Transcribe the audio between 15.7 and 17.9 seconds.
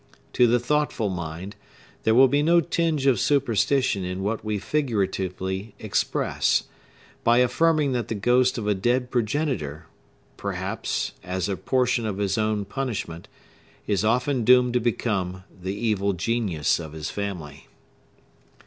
Evil Genius of his family.